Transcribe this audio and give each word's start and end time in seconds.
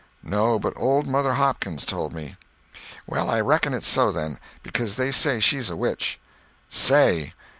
"No, 0.23 0.57
but 0.57 0.73
old 0.77 1.05
Mother 1.05 1.33
Hopkins 1.33 1.85
told 1.85 2.11
me." 2.11 2.35
"Well, 3.05 3.29
I 3.29 3.39
reckon 3.39 3.75
it's 3.75 3.87
so, 3.87 4.11
then. 4.11 4.39
Becuz 4.63 4.95
they 4.95 5.11
say 5.11 5.39
she's 5.39 5.69
a 5.69 5.75
witch." 5.75 6.19
"Say! 6.71 7.35